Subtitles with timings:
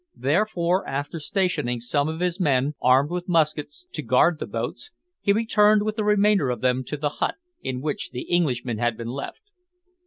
[0.17, 4.89] Therefore, after stationing some of his men, armed with muskets, to guard the boats,
[5.19, 8.97] he returned with the remainder of them to the hut in which the Englishmen had
[8.97, 9.43] been left.